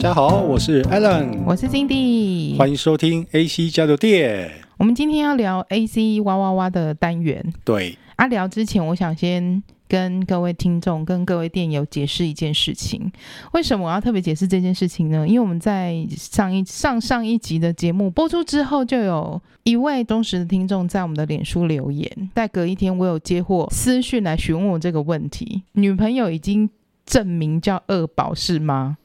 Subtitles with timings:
[0.00, 4.50] 家好，我是 Alan，我是 Cindy，欢迎收听 AC 交流电。
[4.78, 7.52] 我们今天要聊 AC 哇哇哇的单元。
[7.66, 13.12] 对，啊，聊之前，我想先跟各位听众、跟各位店友解释一件事情。
[13.52, 15.28] 为什么我要特别解释这件事情呢？
[15.28, 22.30] 因为我们在上一上上一集的节目播出之后，就有一位忠实的听众在我们的脸书留言。
[22.34, 26.70] 在隔一天，我有接获私讯来询问我这个问题：女朋友已经
[27.04, 28.96] 证明叫二宝是吗？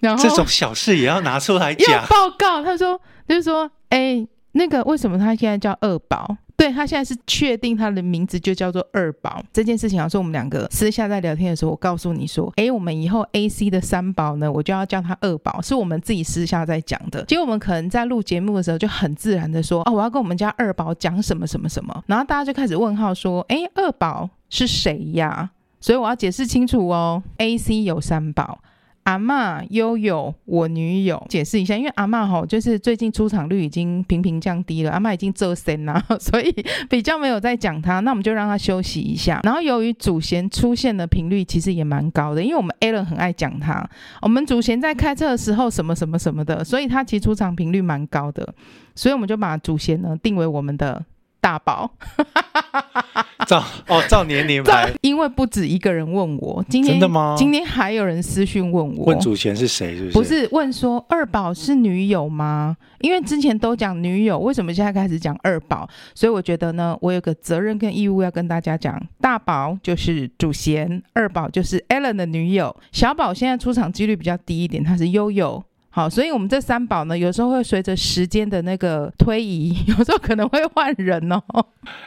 [0.00, 1.92] 然后这种小事也要拿出来讲。
[1.92, 6.36] 要报告，他说就是说，哎，那个为什么他现在叫二宝？
[6.56, 9.42] 对，他现在是确定他的名字就叫做二宝。
[9.52, 17.22] 这件事情好像是我们两个私下在聊天的时候，我告诉你说，哎，我们以后 AC 的三宝呢，我就要叫他二宝，是我们自己私下在讲的。
[17.26, 25.50] 结果我们可能在录节目的时候就很自然的说，哦，我要跟我们家二宝讲什么什么什么，然后大家就开始问号说，哎，二宝是谁呀？
[25.78, 28.60] 所以我要解释清楚哦，AC 有三宝。
[29.06, 36.52] 阿嬷、悠悠，我女友，解释一下，因为阿嬷吼，就是最近出场率已经频频降低了，阿嬷已经做神了，所以
[36.90, 39.38] 比较没有在讲她，那我们就让她休息一下。
[39.44, 43.88] 然后由于祖贤出现的频率其实也蛮高的，因为我们 Alan 很爱讲他，
[44.22, 48.52] 我们祖贤在开车的时候什么什么什么的，所以他其实出场频率蛮高的，
[48.96, 51.04] 所以我们就把祖贤呢定为我们的
[51.46, 51.88] 大宝。
[53.46, 57.36] 照哦，照年龄排，因为不止一个人问我，今天真的吗？
[57.38, 59.96] 今天还有人私讯问我，问祖贤是谁？
[59.96, 60.18] 是不是？
[60.18, 62.76] 不是问说二宝是女友吗？
[62.98, 65.88] 因为之前都讲女友，为什么现在开始讲二宝？
[66.12, 75.62] 所以我觉得呢，我有个责任跟义务要跟大家讲，大宝就是主贤，二宝就是 Allen 的女友，小宝现在出场几率比较低一点，他是悠悠。
[75.96, 81.42] 好，所以我们这三宝呢，有时候会随着时间的那个推移， 有时候可能会换人哦。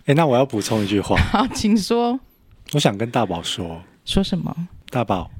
[0.06, 1.16] 哎，那我要补充一句话。
[1.32, 2.20] 好，请说。
[2.74, 3.82] 我想跟大宝说。
[4.06, 4.56] 说什么？
[4.92, 5.32] 大宝，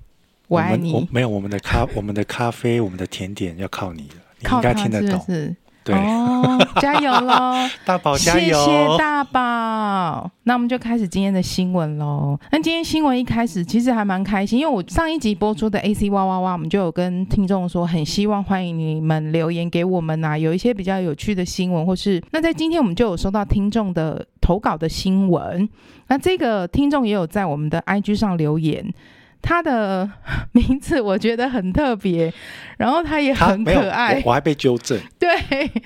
[0.48, 0.92] 我爱你。
[0.92, 5.24] 我没有我们的咖，我们的咖啡，我们的甜点要靠你了，你应该听得懂。
[5.28, 5.56] 是
[5.90, 8.58] 对哦，加油喽， 大宝加油！
[8.66, 10.30] 谢谢大宝。
[10.44, 12.38] 那我们就开始今天的新闻喽。
[12.52, 25.68] 那今天新闻一开始其实还蛮开心，因为我上一集播出的 AC 哇哇哇，我们就有跟听众说，很希望欢迎你们留言给我们呐、啊，有一些比较有趣的新闻，或是那在今天我们就有收到听众的投稿的新闻。
[26.08, 28.94] 那这个听众也有在我们的 IG 上留言。
[29.42, 30.10] 他的
[30.54, 32.32] 名字我觉得很特别，
[32.78, 34.16] 然后他也很可爱。
[34.18, 35.30] 我，我还被纠正， 对，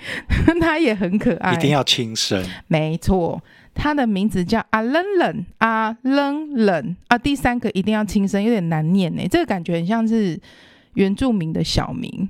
[0.60, 1.54] 他也很可爱。
[1.54, 2.44] 一定要轻声。
[2.68, 3.42] 没错，
[3.74, 7.18] 他的名字叫阿冷冷，阿冷冷啊。
[7.18, 9.22] 第三个一定要轻声，有点难念呢。
[9.30, 10.40] 这个感觉很像是
[10.96, 12.28] 原住民的小名。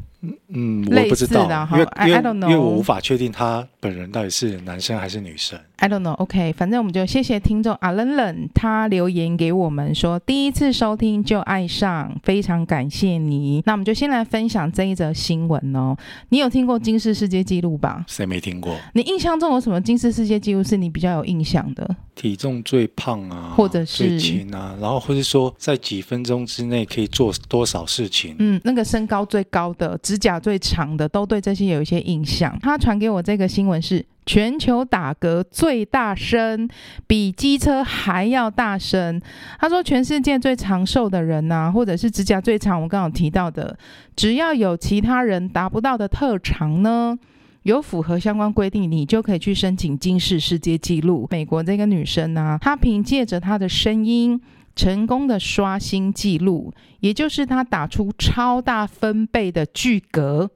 [0.53, 5.59] 嗯，我不知道，因为 don't know, 因为我无法确定他本人到底是男生还是女生。
[5.77, 6.13] I don't know.
[6.13, 13.61] OK，反正我们就谢谢听众阿冷冷，他留言给我们说第一次收听就爱上，非常感谢你。
[13.65, 15.95] 那我们就先来分享这一则新闻哦。
[16.29, 18.05] 你有听过金氏世界纪录吧？
[18.07, 18.77] 谁没听过？
[18.93, 21.95] 你印象中有什么金氏世界纪录是你比较有印象的？
[22.15, 28.35] 体重最胖啊，或者是最轻啊，然后或者说在几分钟之内可以做多少事情？
[28.39, 29.97] 嗯，那个身高最高的。
[30.03, 32.59] 指甲最长的都对这些有一些印象。
[32.61, 36.69] 他传给我这个新闻是全球打嗝最大声，
[37.07, 39.21] 比机车还要大声。
[39.57, 43.77] 他说全世界最长寿的人呐、或者是指甲最长，我刚刚有提到的，
[44.15, 47.17] 只要有其他人达不到的特长呢，
[47.63, 51.25] 有符合相关规定，你就可以去申请金氏世界纪录。
[51.31, 54.41] 美国这个女生呢、她凭借着她的声音。
[54.75, 60.49] 成功的刷新记录，也就是他打出超大分贝的巨格，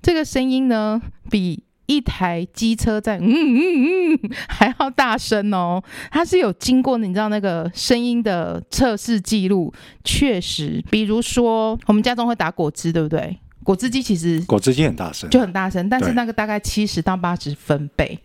[0.00, 1.00] 这个声音呢，
[1.30, 4.18] 比一台机车在嗯嗯嗯
[4.48, 5.82] 还要大声哦。
[6.10, 13.38] 它是有经过你知道那个声音的测试记录，确实，比如说我们家中会打果汁，对不对？
[13.62, 18.18] 果汁机其实果汁机很大声，就很大声，但是那个大概七十到八十分贝。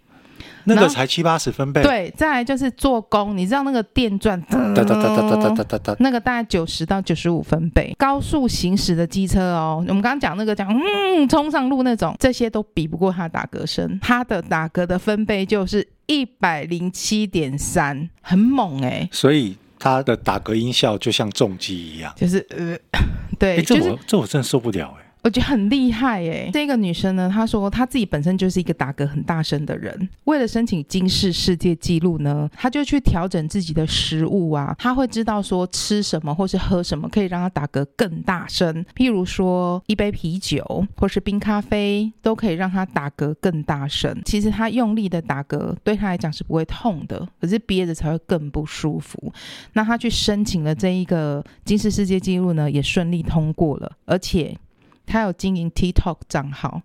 [0.67, 4.41] 那个才七八十分贝，对，再来就是做工，你知道那个电钻，
[5.99, 7.95] 那个大概九十到九十五分贝。
[7.97, 13.97] 高速行驶的机车哦，我们刚刚讲那个讲，嗯，冲上路那种，这些都比不过它的打嗝声。
[14.01, 19.09] 它的打嗝的分贝就是一百零七点三，很猛哎、欸。
[19.11, 22.77] 所以它的打嗝音效就像重击一样，就是呃，
[23.39, 25.06] 对，欸、这我、就是、这我真的受不了哎、欸。
[25.27, 26.49] 我觉得很厉害耶！
[26.53, 30.07] 这个女生呢，她说她自己本身就是一个打嗝很大声的人。
[30.23, 34.73] 为了申请金氏世界纪录呢，她就去调整自己的食物啊。
[34.79, 38.85] 她会知道说吃什么或是喝什么可以让她打嗝更大声。
[38.95, 44.17] 譬如说一杯啤酒或是冰咖啡都可以让她打嗝更大声。
[44.23, 49.33] 其实她用力的打嗝对她来讲是不会痛的，可是憋着才会更不舒服。
[49.73, 54.57] 那她去申请了这一个金氏世界纪录呢，也顺利通过了，而且。
[55.07, 56.83] 他有经营 TikTok 账号。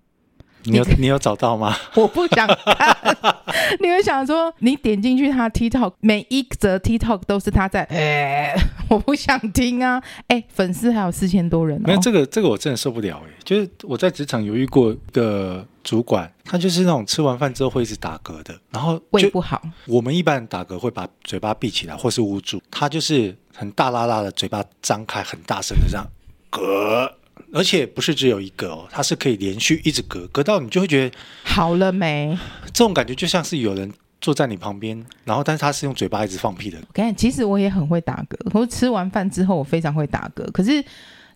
[0.65, 1.75] 你有你有找到吗？
[1.97, 2.97] 我不想看。
[3.83, 8.55] 你会想说，你点进去他 TikTok，每一则 TikTok 都是他在，哎，
[8.89, 10.01] 我不想听啊！
[10.29, 11.83] 哎，粉丝还有四千多人哦。
[11.85, 13.31] 没有这个，这个我真的受不了哎。
[13.43, 19.61] 就是我在职场有遇过一个主管，他就是那种吃完饭之后会一直打嗝的，然后胃不好。
[19.89, 26.07] 我们一般打嗝会把嘴巴闭起来或是捂住，他就是很大拉拉的嘴巴张开，很大声的这样
[26.53, 27.11] 嗝。
[27.53, 32.37] 而且不是只有一个哦，它是可以连续一直隔，隔到你就会觉得好了没？
[32.67, 36.79] 这种感觉就像是有人坐在你旁边，然后但是他是用嘴巴一直放屁的。
[36.79, 40.85] 我跟你讲，其实我也很会打嗝，我吃完饭之后我非常会打嗝，可是。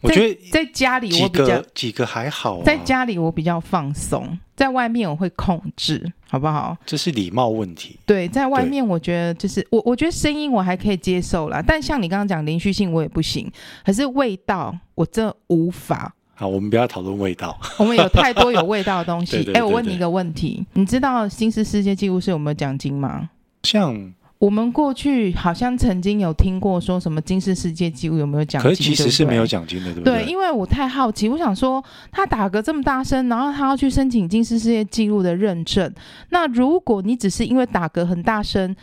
[0.06, 6.76] 我觉得在家里我比较几个几个还好，在家里我比较放松，在外面我会控制，好不好？
[6.86, 7.98] 这是礼貌问题。
[8.06, 13.50] 对，在外面我觉得就是我，我觉得声音我还可以接受啦，但像你刚刚讲连续性我也不行，
[13.84, 16.14] 可是味道我真无法。
[16.34, 19.50] 好，我们不要讨论味道， 我们有太多有味道的东西。
[19.54, 23.30] 哎，我问你一个问题，你知道新世世界纪录是有没有奖金吗？
[23.62, 24.12] 像。
[24.38, 28.70] 我们过去好像曾经有听过说什么金氏世界纪录有没有奖金？
[28.70, 30.24] 可是其实是没有奖金的，对不对？
[30.24, 35.90] 对，因为我太好奇，我想说他打嗝这么大声，然后他要去申请金氏世界纪录的认证。
[36.30, 38.76] 那如果你只是因为打嗝很大声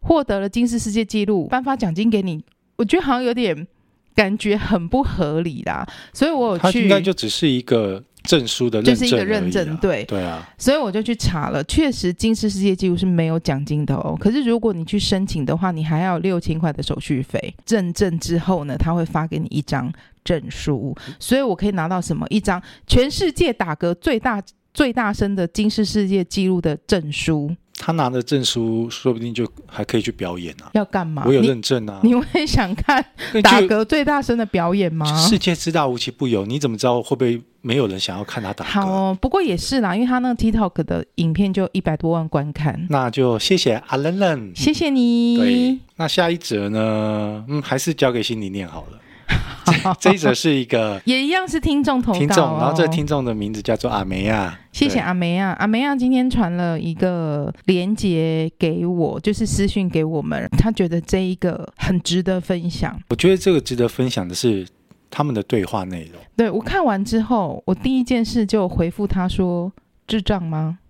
[0.00, 2.44] 获得了金氏世界纪录，颁发奖金给你，
[2.76, 3.66] 我觉得好像有点
[4.14, 5.84] 感觉很不合理啦。
[6.12, 8.04] 所以我有去，他应该就只是一个。
[8.24, 14.16] 证书的认证就是一个认证，对对啊，所以我就去查了，确实金氏世界纪录是没有奖金的哦。
[14.18, 17.54] 可是如果你去申请的话，你还要六千块的手续费。
[17.66, 19.92] 认证之后呢，他会发给你一张
[20.24, 22.26] 证书，所以我可以拿到什么？
[22.28, 24.42] 一张全世界打嗝最大
[24.72, 27.54] 最大声的金氏世界纪录的证书。
[27.78, 30.70] 他拿的证书，说不定就还可以去表演啊。
[30.74, 31.24] 要干嘛？
[31.26, 31.98] 我有认证啊。
[32.02, 33.04] 你，你会想看
[33.42, 35.06] 打嗝最大声的表演吗？
[35.16, 38.68] 世界之大无奇不有，你怎么知道会不会没有人想要看他打嗝？
[38.68, 42.86] 好哦，不过也是啦，因为他那个 TikTok 的影片就一百多万观看。
[42.90, 45.36] 那就谢谢阿冷冷，谢谢你。
[45.36, 47.44] 对，那下一则呢？
[47.48, 48.98] 嗯，还是交给心里念好了。
[49.64, 63.00] 这， 这一则是一个，也一样是听众投稿，哦，听众，然后这个听众的名字叫做阿梅亚，谢谢阿梅亚，阿梅亚今天传了一个连接给我，就是私讯给我们，他觉得这一个很值得分享。
[63.08, 64.66] 我觉得这个值得分享的是
[65.12, 66.20] 他们的对话内容。
[66.36, 69.72] 对，我看完之后，我第一件事就回复他说
[70.08, 70.80] ：“智障吗？”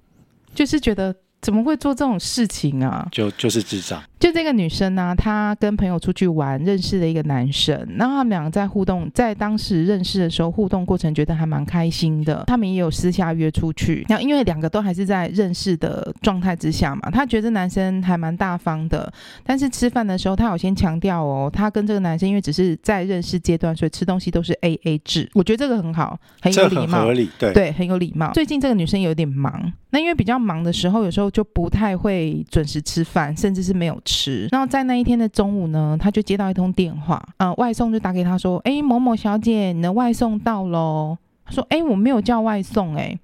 [0.55, 1.15] 就是觉得。
[1.43, 3.05] 怎么会做这种事情啊？
[3.11, 4.01] 就就是智障。
[4.23, 7.77] 就这个女生呢、啊，她跟朋友出去玩，认识了一个男生。
[7.99, 12.45] 然后他们两个在互动，在当时认识的时候，互动过程觉得还蛮开心的。
[12.47, 14.07] 他们也有私下约出去。
[14.09, 19.13] 然后因为两个都还是在认识的状态之下嘛，她觉得男生还蛮大方的。
[19.43, 25.29] 但是吃饭的时候，她有先强调哦，她跟这个男生因为只是在认识阶段，所以吃东西都是 AA 制。
[25.35, 28.31] 我觉得这个很好，很有礼貌，合理，对对，很有礼貌。
[28.35, 31.33] 最近这个女生有点忙，那因为比较忙的时候，有时候。
[31.33, 34.12] 就不太会准时吃饭，甚至是没有吃。
[34.51, 43.19] 然后在那一天的中午呢，他就接到一通电话，啊、外送就打给他说：“哎，某某小姐，你的外送到喽。”他说：“哎，我没有叫外送，哎，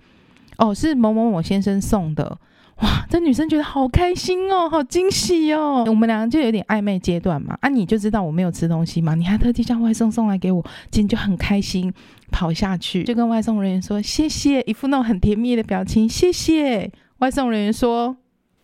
[0.56, 2.38] 哦，是某某某先生送的。”
[2.80, 5.82] 哇，这女生觉得好开心哦，好惊喜哦。
[5.88, 11.92] 我们两个就有点暧昧阶段嘛，啊，你就知道我没有吃东西嘛，你还特地叫外送送来给我，今天就很开心，
[12.30, 16.88] 跑下去就跟外送人员说谢谢，一副那种很甜蜜的表情，谢谢。
[17.18, 18.16] 外送人员说：“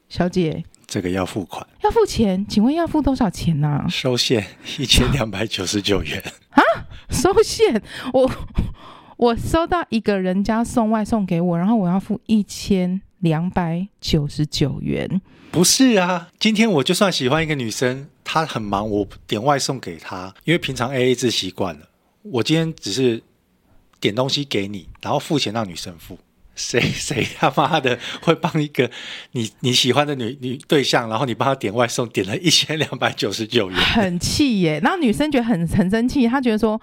[0.09, 0.63] 小姐，
[0.95, 3.85] 这个要付款，要付钱，请问要付多少钱呢、啊？
[3.89, 4.47] 收现
[4.79, 6.63] 一千两百九十九元啊！
[7.11, 7.83] 收现，
[8.13, 8.31] 我
[9.17, 15.21] 我收到一个人家送外送给我，然后我要付一千两百九十九元。
[15.51, 21.89] 不是啊，今天我就算喜欢一个女生，她很忙，我点外送给她，因为平常 AA 制习惯了，
[22.23, 23.21] 我今天只是
[23.99, 26.17] 点东西给你，然后付钱让女生付。”
[26.55, 28.91] 谁 谁他妈的会帮一个
[29.33, 34.81] 你你喜欢的女女对象，然后你帮他点外送，点了一千两百九十九元，很气耶！
[34.83, 36.81] 然后女生觉得很很生气，她觉得说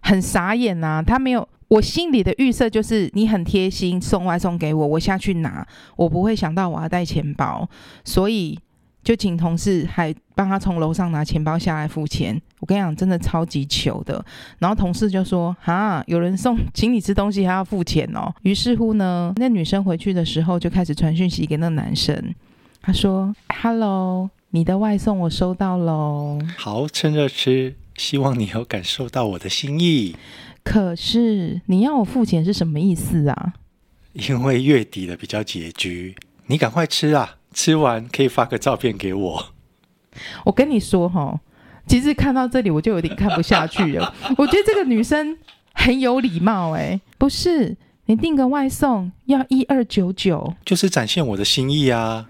[0.00, 5.66] 很傻眼呐、啊，她没有，我心里的预设就是你很贴心送外送给我，我下去拿，
[5.96, 7.68] 我不会想到我要带钱包，
[8.04, 8.58] 所以。
[9.04, 14.24] 就请同事还帮他从楼上拿钱包下来付钱，我跟你讲，真的超级糗的。
[14.58, 22.34] 然后同事就说：“哈，有人送请你吃东西还要付钱哦。”于是乎呢，那女生回去的时候就开始传讯息给那男生，
[22.80, 26.38] 他说：“Hello，你的外送我收到喽。
[26.56, 30.16] 好，趁热吃，希望你有感受到我的心意。
[30.62, 33.52] 可是你要我付钱是什么意思啊？
[34.14, 39.46] 因为月底了比较拮据，你赶快吃啊！”吃完可以发个照片给我。
[40.44, 41.40] 我跟你说哈，
[41.86, 44.14] 其实看到这里我就有点看不下去了。
[44.36, 45.38] 我觉得这个女生
[45.72, 52.28] 很有礼貌哎、欸，不是你订个外送要一二九九，就是展现我的心意啊。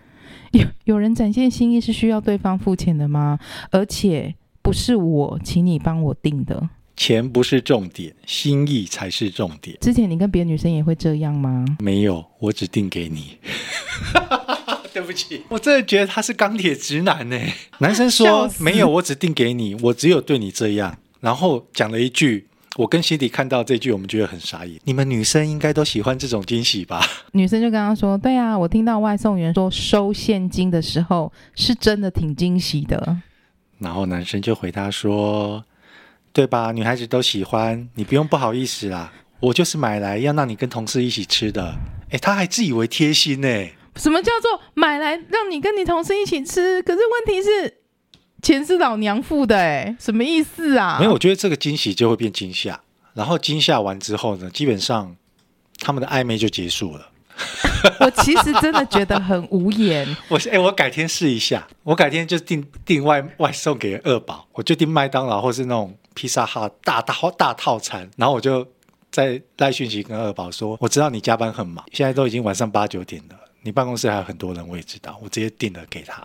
[0.53, 3.39] 有有人展现心意是需要对方付钱的吗？
[3.71, 9.77] 而且不是我请你帮我订的，钱不是重点，心意才是重点。
[9.81, 11.65] 之前你跟别的女生也会这样吗？
[11.81, 13.37] 没有，我只订给你。
[14.95, 17.37] 对不起，我真的觉得他是钢铁直男呢。
[17.79, 20.97] 男生说没有，我只定给你，我只有对你这样。
[21.21, 22.47] 然后讲了一句，
[22.77, 24.79] 我跟辛迪看到这句，我们觉得很傻眼。
[24.85, 27.05] 你们女生应该都喜欢这种惊喜吧？
[27.33, 33.17] 女生就跟他说：“对啊，我听到外送员说收现金的时候，是真的挺惊喜的。”
[33.81, 35.65] 然后男生就回答说
[36.33, 36.71] ：“对吧？
[36.71, 41.77] 女孩子都喜欢，你不用不好意思啦，我就是买来要让你跟同事一起吃的。”
[42.11, 43.49] 哎，他还自以为贴心呢。
[43.97, 46.83] 什么叫做买来让你跟你同事一起吃？
[46.83, 47.79] 可是问题是，
[48.43, 50.99] 钱是老娘付的，哎，什么意思啊？
[50.99, 52.81] 没有，我觉得这个惊喜就会变惊吓，
[53.15, 55.17] 然后惊吓完之后呢，基本上
[55.79, 57.11] 他们的暧昧就结束了。
[57.99, 60.07] 我其实真的觉得很无言。
[60.29, 68.67] 我哎，我改天试一下，我改天就订订外外送给二宝，我就订麦当劳或是那种披萨哈大大大套餐，然后我就
[69.11, 73.37] 在赖讯息跟二宝说，我知道你加班很忙，现在都已经晚上八九点了。
[73.65, 75.19] 你办公室还有很多人，我也知道。
[75.23, 76.23] 我直接订了给他，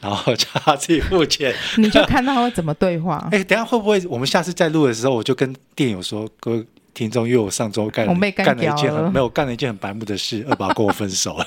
[0.00, 1.52] 然后叫他自己付钱。
[1.78, 3.26] 你就看他会怎么对话。
[3.32, 11.46] 哎，等下会不会我们下次再录的时候，我就跟店友说，各位听众，因为我上周干了干，干了一件很没有干了一件很白目的事， 二宝跟我分手了。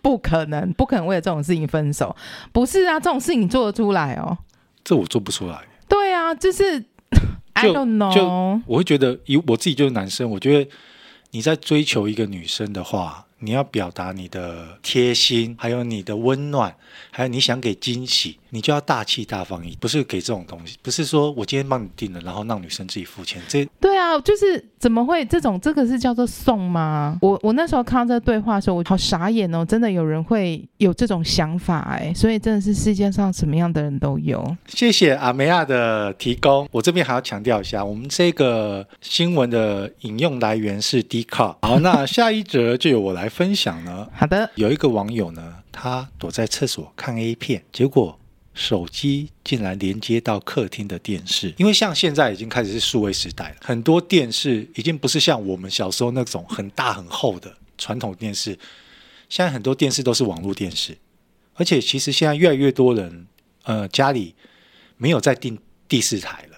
[0.00, 2.14] 不可能，不可能为了这种事情分手。
[2.52, 4.38] 不是啊，这种事情你做得出来哦？
[4.84, 5.60] 这我做不出来。
[5.88, 6.84] 对啊，就是
[7.54, 8.14] I don't know。
[8.14, 8.24] 就
[8.66, 10.70] 我会觉得，以我自己就是男生，我觉得
[11.32, 13.25] 你在追求一个女生的话。
[13.38, 16.74] 你要表达你的贴心，还有你的温暖，
[17.16, 23.40] 还有你想给惊喜，你就要大气大方一点，不是给这种东西，不是说我今天帮你订了，然后让女生自己付钱。
[23.48, 25.58] 这对啊，就是怎么会这种？
[25.60, 27.18] 这个是叫做送吗？
[27.20, 29.64] 我我那时候看到这个对话的时候，我好傻眼哦！
[29.64, 34.56] 真的有人会有这种想法哎，所以真的是世界上什么样的人都有。
[34.68, 41.56] 谢谢阿梅亚的提供，我这边还要强调一下，我们这个新闻的引用来源是 Dcard。
[41.62, 43.16] 好，那下一则就由我来。
[43.16, 44.06] 来分享呢？
[44.14, 48.18] 好的，有一个网友呢，他躲在厕所看 A 片，结果
[48.54, 51.52] 手机竟然连接到客厅的电视。
[51.58, 58.58] 因为像现在已经开始是数位时代了，很多电视已经不是像我们小时候那种很大很厚的传统电视，
[59.28, 60.96] 现在很多电视都是网络电视，
[61.52, 63.26] 而且其实现在越来越多人，
[63.64, 64.34] 呃，家里
[64.96, 66.55] 没有再订第四台了。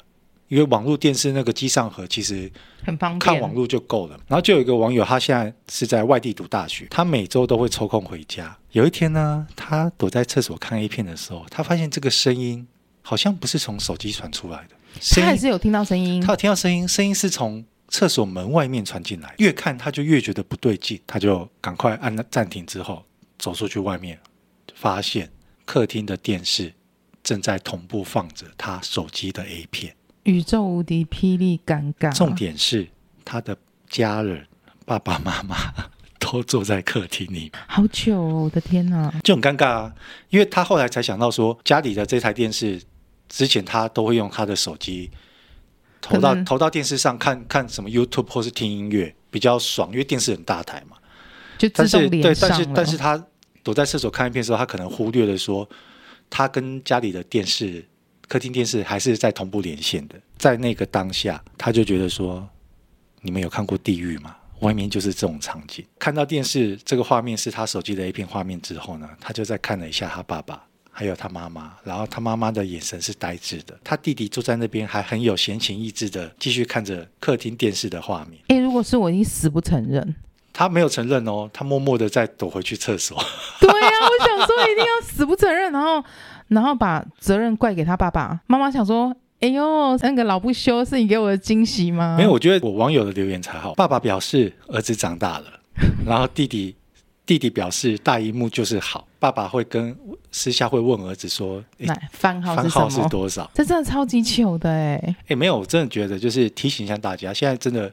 [0.49, 2.50] 因为网络电视那个机上盒其实
[2.85, 4.19] 很方便，看网络就够了。
[4.26, 8.57] 然后就有一个网友，他现在是在外地读大学，他每周都会抽空回家。
[8.73, 12.67] 有一天呢，他躲在厕所看 A 片的时候，他发现这个声音
[13.02, 14.76] 好像不是从手机传出来的，
[15.14, 16.21] 他还是有听到声音。
[16.21, 19.35] 他有听到声音，声音是从厕所门外面传进来。
[19.38, 23.05] 越看他就越觉得不对劲，他就赶快按暂停之后
[23.38, 24.19] 走出去外面，
[24.75, 25.31] 发现
[25.67, 26.73] 客厅的电视
[27.23, 29.95] 正在同步放着他手机的 A 片。
[30.28, 32.14] 宇宙无敌霹雳尴尬。
[32.14, 32.87] 重点是
[33.25, 33.56] 他的
[33.88, 34.47] 家人
[34.85, 35.56] 爸爸妈妈
[36.20, 38.44] 都坐在客厅里，好久哦！
[38.44, 39.94] 我的天哪，就很尴尬啊！
[40.28, 42.82] 因为他后来才想到说，家里的这台电视
[43.30, 45.11] 之前他都会用他的手机
[46.02, 50.99] 投到投到电视上看看什么 YouTube 或是听音乐比较爽，因为电视很大台嘛。
[51.56, 51.66] 就。
[51.70, 53.25] 但是对，但是但是他
[53.62, 55.66] 躲在厕所看一片的时候，他可能忽略了说，
[56.28, 57.87] 他跟家里的电视。
[58.28, 62.47] 客厅电视还是在同步连线的，在那个当下，他就觉得说
[63.23, 64.37] ：“你们有看过地狱吗？
[64.61, 78.38] 外面就是这种场景。”看到电视这个画面是他手机的 A 片画面之后呢，他就再看了一下他爸爸，还有他妈妈，然后他妈妈的眼神是呆滞的，他弟弟坐在那边还很有闲情逸致的继续看着客厅电视的画面。
[78.49, 80.14] 诶，如果是我，你死不承认。
[80.52, 83.16] 他没有承认哦，他默默的在躲回去厕所。
[83.61, 86.04] 对呀、啊，我想说一定要死不承认，然后。
[86.49, 93.75] 然后把责任怪给他爸爸妈妈，想说：“哎呦，那个老不休，是你给我的惊喜吗？”没有，我觉得我网友的留言才好。
[93.75, 95.47] 爸爸表示儿子长大了，
[96.07, 96.75] 然后弟弟
[97.26, 99.07] 弟弟表示大荧幕就是好。
[99.21, 99.97] 爸爸会跟
[100.31, 101.62] 私下会问儿子说
[102.12, 105.17] ：“番号番号是多少？”这真的超级糗的哎！
[105.26, 107.93] 哎，没有，我真的觉得就是提醒一下大家，现在真的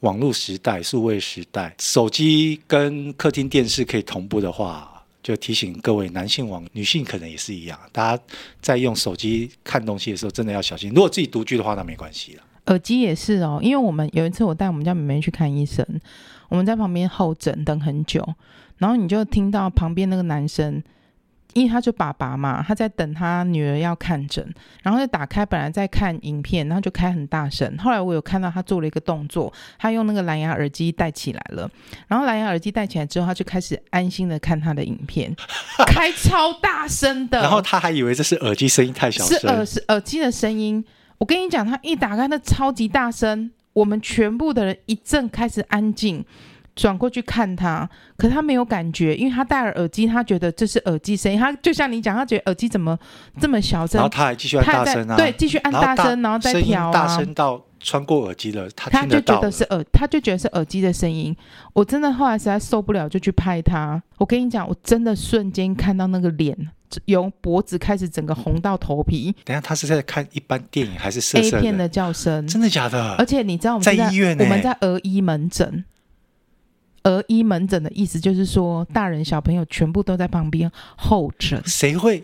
[0.00, 4.91] 网络时代、数位时代，手机跟客厅电视可以同步的话。
[5.22, 7.78] 就提醒各位男性网，女性可能也是一样。
[7.92, 8.22] 大家
[8.60, 10.90] 在用手机看东西的时候，真的要小心。
[10.90, 12.42] 如果自己独居的话，那没关系了。
[12.66, 15.86] 耳机也是哦，因为我们有一次我带我们家妹妹去看医生，
[16.48, 18.26] 我们在旁边候诊等很久，
[18.78, 20.82] 然后你就听到旁边那个男生
[21.54, 24.46] 因为他就爸爸嘛，他在等他女儿要看诊，
[24.82, 27.76] 然后就打开，本来在看影片，然后就开很大声。
[27.78, 31.70] 后来我有看到他做了一个动作，他用那个蓝牙耳机戴起来了，
[32.08, 35.34] 然后蓝牙耳机戴起来之后，他就开始安心的看他的影片，
[35.86, 37.40] 开超大声的。
[37.40, 40.84] 然后他还以为这是耳机声音太小声，是耳是耳机的声音。
[41.18, 46.24] 我跟你讲，他一打开那超级大声，我们全部的人一阵开始安静。
[46.74, 51.38] 转过去看他，可他没有感觉，因为他戴了耳机，他觉得这是耳机声音。
[51.38, 52.98] 他就像你讲，他觉得耳机怎么
[53.40, 53.98] 这么小声？
[53.98, 58.90] 然后他还继续按大声啊，对，继续按大声，然后再调啊，大声到穿过耳机了，他。
[58.90, 61.36] 他就觉得是耳，他就觉得是耳机的声音。
[61.74, 64.02] 我真的后来实在受不了，就去拍他。
[64.16, 66.56] 我跟你讲，我真的瞬间看到那个脸，
[67.04, 69.34] 由脖子开始整个红到头皮。
[69.44, 72.46] 等下他是在看一般电影还是色色 A 片的叫声？
[72.46, 73.14] 真的假的？
[73.16, 75.84] 而且你知道我们在，在医院，我们在儿医门诊。
[77.04, 81.60] 儿医门诊的意思就是说，大人小朋友全部都在旁边候诊。
[81.66, 82.22] 谁会？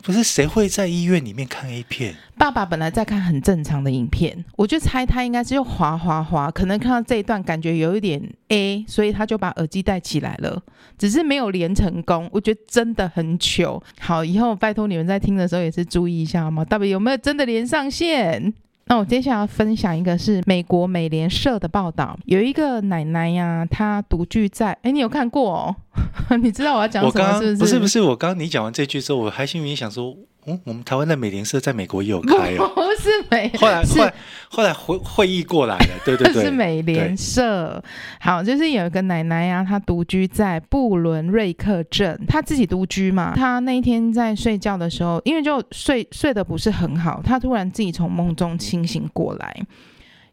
[0.00, 2.14] 不是谁会在医院里面看 A 片？
[2.36, 10.62] 爸爸本来在看很正常的影片，我就猜他应该是就滑滑滑，可能看到这一段感觉有一点 A，所以他就把耳机戴起来了，
[10.96, 12.28] 只是没有连成功。
[12.32, 13.82] 我觉得真的很糗。
[13.98, 16.64] 好，以后拜托你们在听的时候也是注意一下好吗？
[16.64, 18.54] 到底有没有真的连上线？
[18.88, 25.76] 那我接下来要分享一个是美国美联社的报道，有一个奶奶呀，她独居在，哎，你有看过哦？
[26.42, 27.56] 你知道我要讲什么是不是？
[27.56, 30.16] 不是不是，我刚刚你讲完这句之后，我还心里想说。
[30.48, 34.14] 嗯，我们台湾的美联社在美国也有开哦， 不是美，后来后来
[34.48, 37.82] 后来会会议过来了，对对对， 是美联社。
[38.18, 43.34] 好，就是有一个奶奶呀、啊，她独居在布伦瑞克镇，她自己独居嘛。
[43.36, 49.54] 她那一天在睡觉的时候，因为就睡睡得不是很好，她突然自己从梦中清醒过来，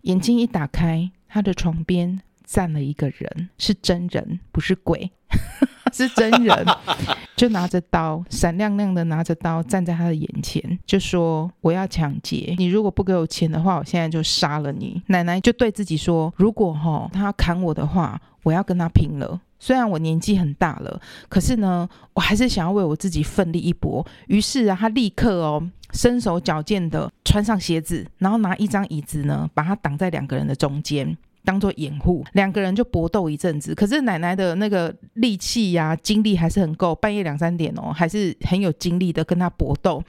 [0.03, 5.11] 眼睛一打开，她的床边站了一个人，是真人，不是鬼。
[5.91, 6.65] 是真人，
[7.37, 19.39] 就拿着刀，闪亮亮的拿着刀站在他的眼前，就说：“我要抢劫，你如果不给我钱的话，我现在就杀了你。”奶奶就对自己说：“如果哈他砍我的话，我要跟他拼了。
[19.57, 31.17] 虽然我年纪很大了，可是呢，我还是想要为我自己奋力一搏。”于是啊，他立刻哦，身手矫健的穿上鞋子，然后拿一张椅子呢，把他挡在两个人的中间。
[31.45, 33.73] 当做掩护，两个人就搏斗一阵子。
[33.73, 40.03] 可是奶奶的那个力气呀、啊、精力还是很够，半夜两三点哦，还是很有精力的跟他搏斗。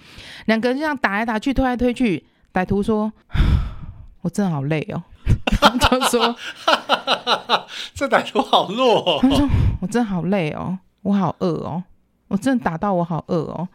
[0.46, 2.24] 两个人就这样打来打去，推来推去。
[2.52, 3.12] 歹徒说
[4.22, 5.02] ：“我真的好累哦。
[5.78, 6.34] ”他说
[7.94, 9.48] ：“这歹徒好弱哦。”他说
[9.82, 11.84] ：“我真的好累哦，我好饿哦，
[12.28, 13.68] 我真的打到我好饿哦。”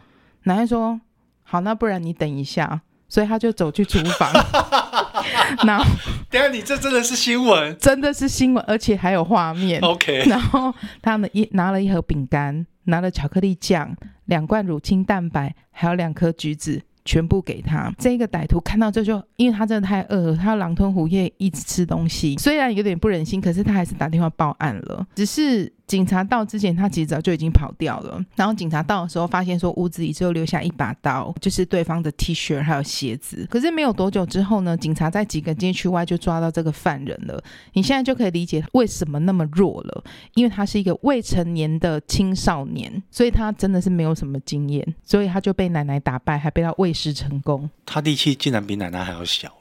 [0.43, 0.99] 奶奶说
[1.43, 4.31] ：“好，那不然你等一下。”所以他就走去厨房，
[5.65, 5.85] 然后
[6.29, 9.79] 等下你这真的是新闻，真的是新闻，而且还有画面。
[9.81, 16.81] OK，然后他们一拿了一盒饼干，拿了巧克力酱，两罐乳清蛋白，还有两颗橘子。
[17.03, 17.91] 全部给他。
[17.97, 22.37] 这个歹徒看到这就，因为他真的太饿了，他狼吞虎咽，一直吃东西。
[22.37, 25.03] 虽然有点不忍心，可是他还是打电话报案了。
[25.15, 28.23] 只是警察到之前，他其实早就已经跑掉了。
[28.35, 33.45] 然后警察到的时候，发现说屋子里只有留下一把刀，就是对方的 T 恤还有鞋子。
[33.49, 37.43] 可是没有多久之后呢，警察在几个街区外就抓到这个犯人了。
[37.73, 40.03] 你现在就可以理解为什么那么弱了，
[40.35, 46.91] 因为他是一个未成年的青少年，所以他真的是没有什么经验，所以他就被奶奶打败，还被他喂。
[47.01, 49.51] 食成功，他力气竟然比奶奶还要小，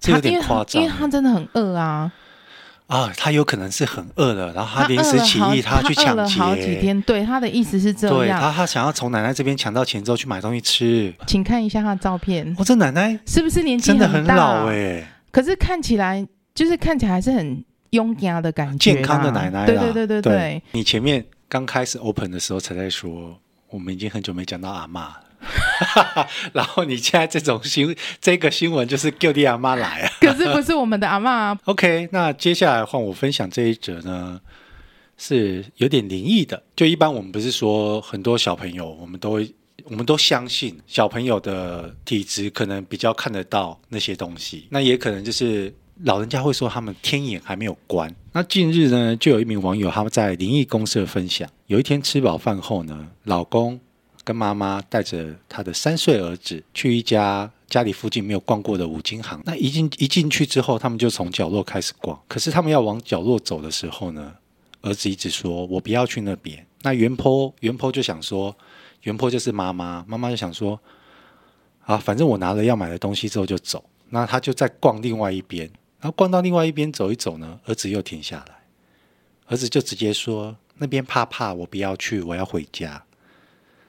[0.00, 0.80] 这有点夸张。
[0.80, 2.10] 因为他真的很饿啊！
[2.88, 6.40] 啊，他有可能是很饿了，然后他临时起意， 他去抢劫。
[6.40, 8.16] 好几天，对，他的意思是这样。
[8.16, 11.14] 对，他他想要从奶奶这边抢到钱之后去买东西吃。
[11.26, 12.46] 请看一下他的照片。
[12.56, 15.06] 我、哦、这奶奶是不是年纪真的很老哎？
[15.30, 19.66] 可是看起来就是看起来还是很勇敢的感觉，健康的奶奶。
[19.66, 20.62] 对对对对对，对。
[20.72, 25.08] 你前面刚开始 open 的时候才在说，我们已经很久没讲到阿嬷。
[26.52, 31.58] 然后你现在这种新这个新闻就是叫你阿妈来啊， 可是不是我们的阿妈啊。
[31.64, 34.40] OK，那接下来换我分享这一则呢，
[35.16, 36.62] 是有点灵异的。
[36.74, 39.40] 就一般我们不是说很多小朋友，我们都
[39.84, 45.72] 我们都相信小朋友的体质可能比较看得到那些东西，那也可能就是
[46.04, 48.14] 老人家会说他们天眼还没有关。
[48.32, 53.80] 那近日呢，就有一名网友他们在灵异公社分享，有一天吃饱饭后呢，老公。
[54.28, 59.40] 跟妈妈带着他的三岁儿子去一家家里附近没有逛过的五金行。
[59.46, 62.20] 那一进一进去之后，他们就从角落开始逛。
[62.28, 64.34] 可是他们要往角落走的时候呢，
[64.82, 68.54] 儿子一直说：“我不要去那边。”那原 po 原 po 就想说，
[69.04, 70.78] 原 po 就是妈妈，妈妈就想说
[71.86, 75.64] ：“啊，反正我拿了要买的东西之后就走。”那他就再逛另外一边，
[76.00, 78.58] 然后逛到另外一边走一走呢，儿子又停下来，
[79.46, 83.02] 儿子就直接说：“那边怕怕，我不要去，我要回家。”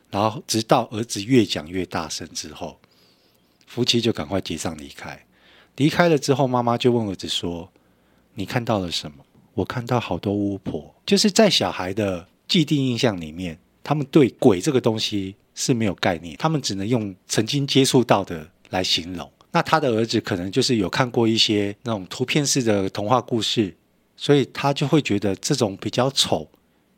[0.10, 2.80] 然后直到儿子越讲越大声之后，
[3.68, 5.26] 夫妻就赶快结账离开。
[5.76, 7.72] 离开了之后，妈妈就问儿子说
[8.36, 9.18] ：“你看到了什么？”
[9.56, 19.30] 我看到好多巫婆，就是在小孩的既定印象里面，他们对鬼这个东西是没有概念，他们只能用曾经接触到的来形容。
[19.52, 23.76] 那他的儿子可能就是有看过一些那种图片式的童话故事，
[24.16, 26.50] 所以他就会觉得这种比较丑、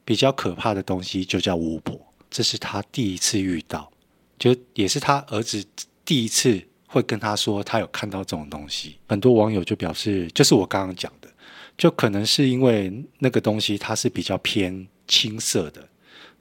[0.05, 1.99] 比较可怕的东西就叫巫婆。
[2.31, 3.91] 这是他第一次遇到，
[4.39, 5.63] 就也是他儿子
[6.03, 8.97] 第一次会跟他说他有看到这种东西。
[9.07, 11.29] 很多网友就表示，就是我刚刚讲的，
[11.77, 15.87] 就可能是因为那个东西它是比较偏青色的，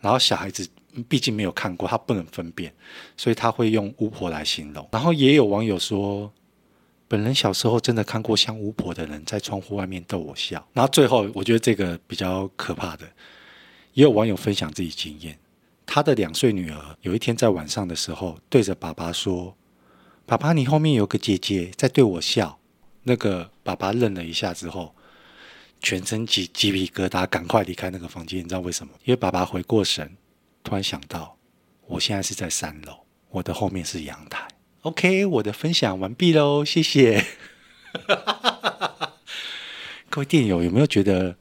[0.01, 0.67] 然后小孩子。
[1.09, 2.75] 毕竟没有看过，他不能分辨，
[3.17, 4.89] 所以他会用巫婆来形容。
[4.91, 6.33] 然后也有网友说，
[7.07, 10.67] 本人小时候真的看过像巫婆的人在窗户外面逗我笑。
[10.73, 13.07] 然后最后，我觉得这个比较可怕的，
[13.93, 15.39] 也有网友分享自己经验，
[15.93, 19.57] 他的两岁女儿有一天在晚上的时候对着爸爸说
[20.25, 22.61] ：“爸爸，你后面有个姐姐在对我笑。”
[23.03, 24.95] 那个爸爸愣了一下之后，
[25.81, 28.39] 全身起鸡皮疙瘩，赶快离开那个房间。
[28.39, 28.93] 你知道为什么？
[29.03, 30.17] 因为爸爸回过神。
[30.63, 31.37] 突然想到，
[31.89, 33.01] 我现在是在三楼，
[33.31, 34.47] 我的后面是阳台。
[34.83, 37.27] OK，我的分享完毕喽，谢谢。
[40.09, 41.37] 各位电友，有没有觉得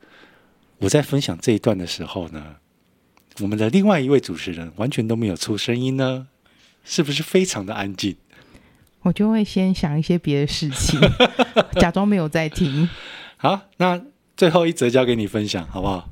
[0.79, 2.55] 我在分享这一段的时候呢，
[3.41, 6.27] 我们的另外一位主持人完全都没有出声音呢？
[6.83, 8.15] 是不是非常的安静？
[9.01, 10.99] 我就会先想一些别的事情，
[11.79, 12.89] 假装没有在听。
[13.37, 14.01] 好，那
[14.35, 16.09] 最后一则交给你分享，好不好？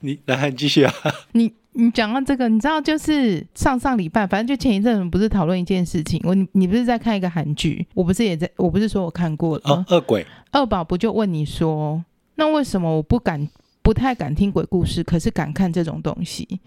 [0.00, 0.94] 你来，你继续啊！
[1.32, 9.62] 你你讲到这个，你知道就是上上礼拜，反正就前一阵不是讨论一件事情，我你你不是在看一个韩剧，我不是也在，我不是说我看过了。
[9.64, 10.24] 哦，恶鬼。
[10.52, 12.04] 二宝不就问你说，
[12.36, 13.48] 那为什么我不敢、
[13.88, 16.60] 不太敢听鬼故事，可是敢看这种东西？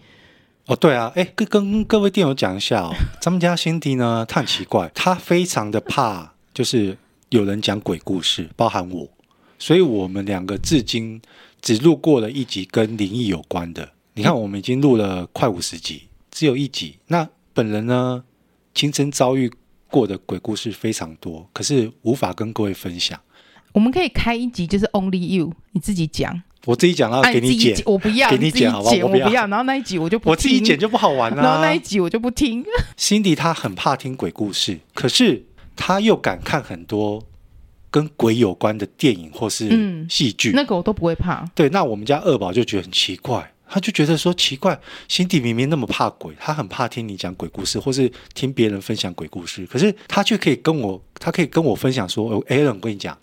[0.66, 9.08] 哦，对啊，哎，跟跟各位电友讲一下哦，咱们家辛迪呢，他很奇怪，他非常的怕，就是有人讲鬼故事，包含我，
[9.56, 11.22] 所以我们两个至今。
[11.60, 16.98] 只录过了一集跟灵异有关的，你看我们已经录了快五十集，只有一集。
[17.06, 18.24] 那本人呢，
[18.74, 19.48] 亲身遭遇
[19.88, 23.20] 过的鬼故事非常多，可是无法跟各位分享。
[23.70, 26.42] 我们可以开一集，就是 Only You，你自己讲。
[26.64, 28.94] 我自己讲，然后给你剪，我不要，给你剪，好不好？
[29.02, 29.46] 我不要。
[29.46, 31.42] 然后那一集我就不，我自己剪就不好玩了。
[31.42, 32.64] 然后那一集我就不听。
[32.98, 35.44] Cindy 她很怕听鬼故事，可是
[35.76, 37.24] 他又敢看很多。
[37.92, 39.68] 跟鬼有关的电影或是
[40.08, 41.44] 戏剧，嗯，那个我都不会怕。
[41.54, 53.14] 对，那我们家二宝就觉得很奇怪，他就觉得说奇怪，辛迪明明那么怕鬼，他很怕听你讲鬼故事，或是听别人分享鬼故事，可是他却可以跟我，他可以跟我分享说，哦，Alan，我跟你讲。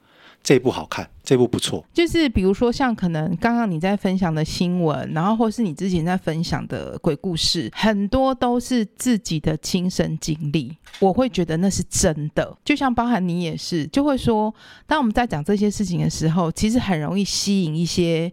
[0.41, 1.86] 这部好看，这部不错。
[1.93, 12.58] 就是比如说，像可能刚刚你在分享的新闻，然后或是你之前在分享的鬼故事，很多都是自己的亲身经历，我会觉得那是真的。
[12.65, 14.52] 就像包含你也是，就会说，
[14.88, 18.32] 当我们在讲这些事情的时候，其实很容易吸引一些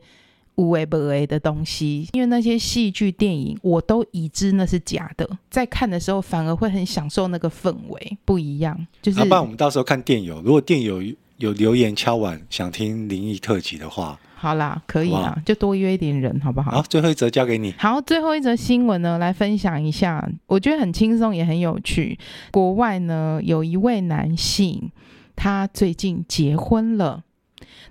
[0.55, 8.87] 无为不为的东西，因为那些戏剧、电影，我都已知那是假的，在看的时候反而会很享受那个氛围，不一样。
[9.03, 11.15] 就是，那不然我们到时候看电影，如果电影。
[11.39, 16.71] 有留言敲碗想听灵异特辑的话，好啦，可以啦，就多约一点人，好不好？
[16.71, 17.75] 好，最后一则交给你。
[17.77, 22.19] 好，最后一则新闻呢，来分享一下，我觉得很轻松也很有趣。
[22.51, 24.91] 国外呢，有一位男性，
[25.35, 27.23] 他最近结婚了，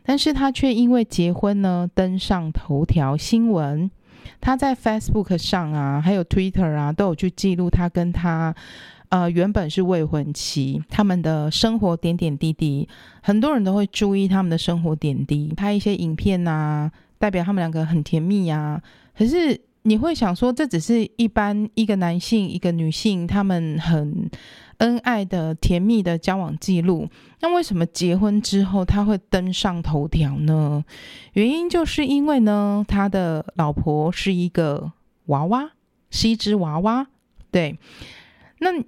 [0.03, 3.91] 但是他却因为结婚呢登上头条新闻。
[4.41, 8.55] 他在 Facebook 上啊，还有 Twitter 啊，都有去记录他跟他。
[9.15, 12.85] 呃，原本是未婚妻，他们的生活点点滴滴，
[13.23, 18.81] 很多人都会注意他们的生活点滴，拍一些影片啊，代表他们两个很甜蜜啊。
[19.17, 24.29] 可是你会想说，这只是一般一个男性一个女性他们很
[24.79, 27.07] 恩爱的甜蜜的交往记录，
[27.39, 30.83] 那为什么结婚之后他会登上头条呢？
[31.31, 34.91] 原因就是因为呢，他的老婆是一个
[35.27, 35.71] 娃娃，
[36.09, 37.07] 是一只娃娃，
[37.49, 37.79] 对，
[38.59, 38.83] 那。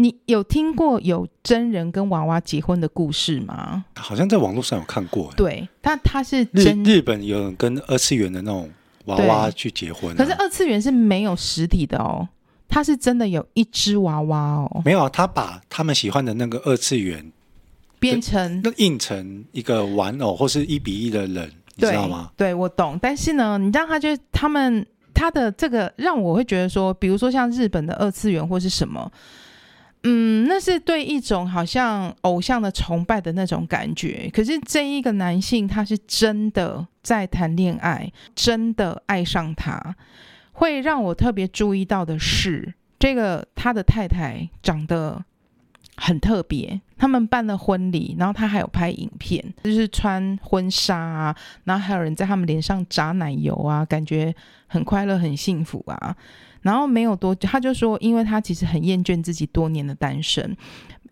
[0.00, 3.84] 你有听过有真人跟娃娃结婚的故事吗？
[3.96, 5.32] 好像在网络上有看过。
[5.36, 8.70] 对，但他是真日日本有人跟二次元的那种
[9.06, 12.28] 娃娃去结婚啊，可是二次元是没有实体的哦，
[12.68, 14.82] 他是真的有一只娃娃哦。
[14.84, 17.32] 没有啊，他把他们喜欢的那个二次元
[17.98, 22.30] 变成那印成一个玩偶或是一比一的人，你知道吗？
[22.36, 22.96] 对，我懂。
[23.02, 29.10] 但是呢，你知道他就他们他的这个让我会觉得说，比如说像日本的二次元或是什么。
[30.04, 34.30] 嗯，那是对一种好像偶像的崇拜的那种感觉。
[34.32, 39.96] 可是这一个男性，他是真的在谈恋爱，真的爱上他，
[40.52, 45.24] 会让我特别注意到的是，这个他的太太长得
[45.96, 46.80] 很特别。
[46.96, 54.34] 他们办了婚礼，然后他还有拍影片，就是穿婚纱啊，然后还有人在他们脸上炸奶油啊，感觉
[54.66, 56.16] 很快乐、很幸福啊。
[56.62, 60.56] 然后没有多久，他就说，因为他其实很厌倦自己多年的单身。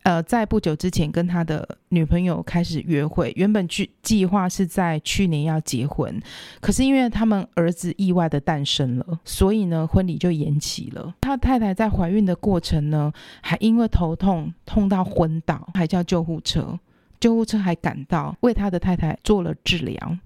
[0.02, 6.22] 呃，在不久之前跟他的女朋友开始约会，原本计计划是在去年要结婚，
[6.60, 11.12] 可是因为他们儿子意外的诞生了，所以呢，婚礼就延期了。
[11.22, 16.78] 他太太在怀孕的过程呢，还因为头痛痛到昏倒，还叫救护车，
[17.18, 20.16] 救护车还赶到为他的太太做了治疗。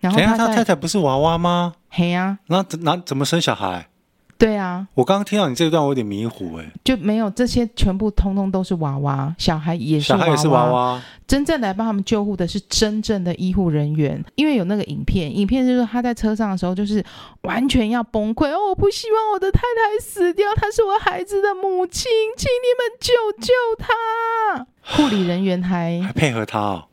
[0.00, 1.74] 然后他，他太太不是娃娃吗？
[1.88, 3.86] 嘿呀，那那怎么生小孩？
[4.40, 11.02] 对啊，我刚刚听到你这段，我有点迷糊哎，就没有这些，全部通通都是娃娃，小孩也是娃娃，小孩也是娃娃。
[11.26, 17.04] 真正来帮他们救护的是真正的医护人员，因为有那个影片，影片就是说他在车上的时候就是
[17.42, 24.66] 完全要崩溃哦，我不希望我的太太死掉，她是我孩子的母亲，请你们救救她。
[24.82, 26.84] 护理人员还还配合他哦。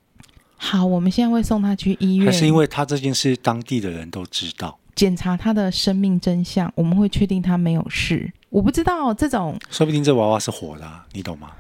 [0.58, 4.78] 好，我们现在会送他去医院，还是因为他这件事当地的人都知道。
[4.98, 8.34] 检查他的生命真相，我们会确定他没有事。
[8.50, 11.52] 我不知道这种，说不定这娃娃是活的啊，你懂吗？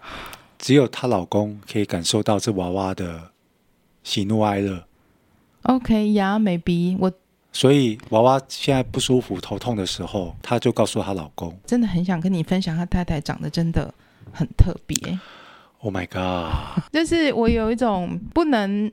[0.56, 3.32] 只有她老公可以感受到这娃娃的
[4.02, 4.84] 喜怒哀乐。
[5.64, 7.12] OK 呀，maybe 我。
[7.52, 13.92] 所以娃娃现在不舒服、头痛的时候，她就告诉她老公，真的很想跟你分享，她太太长得真的
[14.32, 14.96] 很特别。
[15.80, 16.82] Oh my god！
[16.90, 18.90] 就是我有一种不能。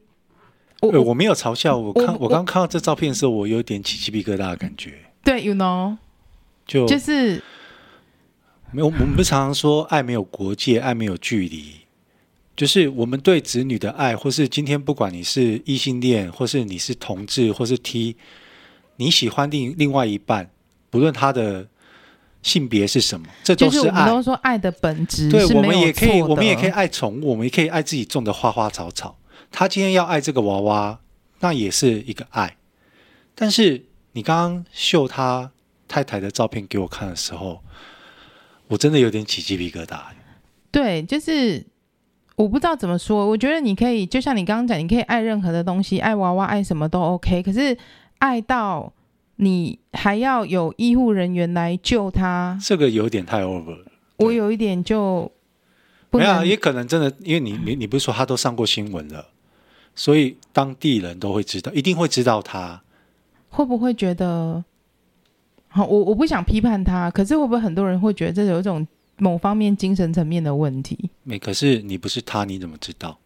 [0.82, 4.94] 我、欸、我没有嘲笑，我看我，我刚看到这照片的时候，我有点起鸡皮疙瘩的感觉。
[5.24, 5.98] 对，you know，
[6.68, 7.42] 就就是
[8.72, 8.86] 没有。
[8.86, 11.72] 我们不常常说爱没有国界，爱没有距离，
[12.56, 18.16] 就是我们对子女的爱，或是今天不管你是异性恋，或是你是同志，或是 T，
[18.98, 20.50] 你喜欢另另外一半，
[20.90, 21.68] 不论他的
[22.44, 23.82] 性别是什么，这都是爱。
[23.82, 29.18] 就是、我们都说爱的本质，对，我们也可以，我们也可以爱宠物，我们也可以爱自己种的花花草草。
[29.52, 31.00] 他今天要爱这个娃娃，
[31.40, 32.58] 那也是一个爱。
[33.36, 35.52] 但是你刚刚秀他
[35.88, 37.62] 太太的照片给我看的时候，
[38.68, 40.00] 我真的有点起鸡皮疙瘩。
[40.72, 41.66] 对，就是
[42.36, 43.28] 我不知道怎么说。
[43.28, 47.42] 我觉得你可以，就像你刚刚讲，你可以爱任何的东西，爱娃娃，爱什么都 OK。
[47.42, 47.76] 可是
[48.20, 48.92] 爱到
[49.38, 53.86] 你还要有医护人员来救他，这个有点太 over 了。
[54.18, 55.32] 我有一点就
[56.12, 59.26] 没有，也可能真的，因为你你你不是说他都上过新闻了。
[59.98, 62.82] 所以当地人都会知道，一定会知道他。
[63.50, 64.64] 会不会觉得？
[65.68, 71.10] 好，我我不想批判他，可是会不会很多人会觉得这有一种某方面精神层面的问题？
[71.24, 73.18] 没，可是你不是他，你怎么知道？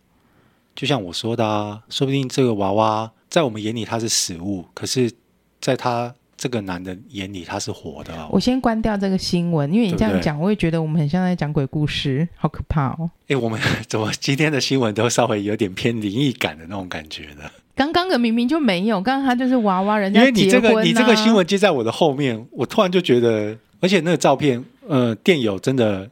[0.73, 5.11] 就像我说的啊，说不定这个娃娃在我们眼里他是死物，可是
[5.59, 6.15] 在他。
[6.41, 8.27] 这个男的眼里他是活的。
[8.31, 13.07] 我先关掉这个新闻，因为你这样讲，我也觉得我们很像在讲鬼故事，好可怕哦！
[13.27, 17.43] 哎，我们 怎么今天的新闻都稍微有点偏灵异感的那种感觉呢？
[17.75, 20.21] 刚刚的明明就没有，刚刚他就是娃娃，人家。
[20.21, 26.09] 因为你这个你这个新闻接在我的后面，我突然就觉得，而且那个照片，呃，电友真的，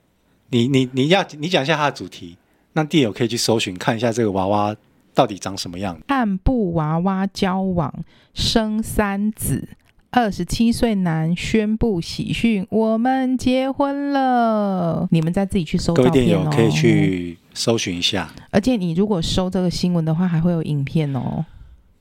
[0.52, 2.38] 你你你要你讲一下他的主题，
[2.74, 4.76] 让电友可以去搜寻看一下这个娃娃
[5.16, 6.00] 到底长什么样。
[6.06, 7.92] 暗布娃娃交往，
[8.36, 9.70] 生三子。
[10.12, 15.08] 二十七岁男宣布喜讯：我们结婚了。
[15.12, 15.96] 你们再自己去搜哦。
[15.96, 18.34] 各位电友可以去搜寻一下。
[18.50, 21.46] 而且你如果搜这个新闻的话，还会有影片哦，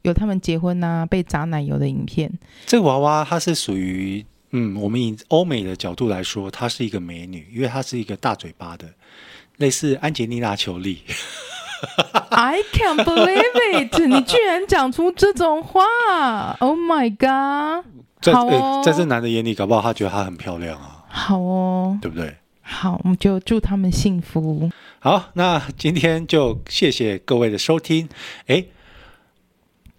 [0.03, 2.33] 有他们结婚啊、被砸奶油的影片。
[2.65, 8.89] 这个娃娃它是属于嗯，我们以欧美的角度来说，她是一个美女，因为她是一个大嘴巴的，
[9.59, 11.01] 类似安吉丽娜·裘莉。
[12.31, 14.07] I can't believe it！
[14.07, 17.85] 你居然讲出这种话！Oh my god！
[18.21, 18.33] 在
[18.85, 21.05] 在这男的眼里，搞不好他觉得她很漂亮啊。
[21.09, 22.37] 好哦，对不对？
[22.63, 24.71] 好，我们就祝他们幸福。
[24.99, 28.09] 好，那今天就谢谢各位的收听。
[28.47, 28.65] 哎，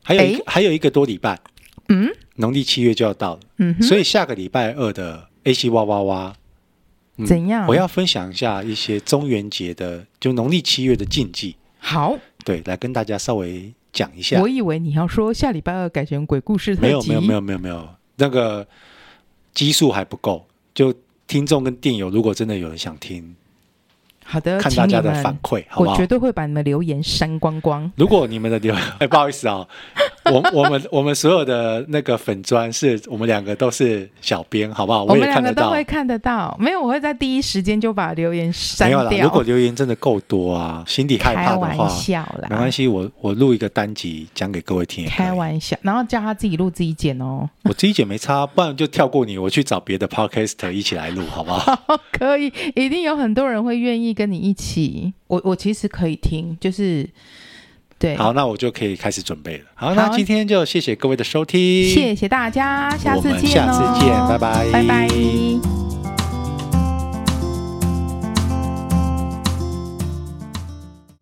[0.03, 1.39] 还有一个还有一个多礼拜，
[1.87, 6.33] 嗯，农历七月就要到了，嗯，所以下个礼拜二的 AC 哇哇哇，
[7.17, 7.65] 嗯，怎样？
[7.67, 11.55] 我要分享一下一些中元节的，就农历七月的禁忌。
[11.79, 12.15] 好，
[12.45, 14.39] 对，来跟大家稍微讲一下。
[14.39, 18.67] 我以为你要说下礼拜二改成鬼故事特辑，没有，没有，没有，没有，没有，那个
[19.53, 20.45] 基数还不够。
[20.75, 20.93] 就
[21.27, 23.35] 听众跟电友，如果真的有人想听，
[24.23, 25.93] 好的，看大家的反馈，好不好？
[25.93, 27.91] 我绝对会把你们留言删光光。
[27.95, 29.67] 如果你们的留言，哎，不好意思啊、哦，
[30.31, 35.03] 我我们我们所有的那个粉砖是我们两个都是小编，好不好？
[35.03, 36.55] 我们两个都会看得到。
[36.59, 38.99] 没有，我会在第一时间就把留言删掉。
[39.03, 45.05] 没有啦，如果留言真的够多啊，心底害怕的话，开玩笑啦，没关系，我我录一个单集讲给各位听。
[45.07, 47.49] 开玩笑，然后叫他自己录自己剪哦。
[47.63, 51.75] 我自己剪没差，不然就跳过你，我去找别的 podcaster 一起来录，好不好？
[51.87, 55.13] 好， 可以，一定有很多人会愿意跟你一起。
[55.27, 57.07] 我我其实可以听，就是
[57.99, 58.15] 对。
[58.15, 59.65] 好，那我就可以开始准备了。
[59.75, 65.78] 好，好，那今天就谢谢各位的收听，谢谢大家，下次见，下次见，拜拜，拜拜。